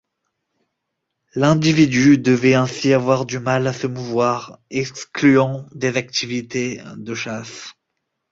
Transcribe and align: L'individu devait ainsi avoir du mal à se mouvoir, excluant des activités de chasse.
L'individu 1.35 2.17
devait 2.17 2.55
ainsi 2.55 2.91
avoir 2.91 3.27
du 3.27 3.37
mal 3.37 3.67
à 3.67 3.71
se 3.73 3.85
mouvoir, 3.85 4.59
excluant 4.71 5.67
des 5.75 5.95
activités 5.95 6.81
de 6.97 7.13
chasse. 7.13 7.75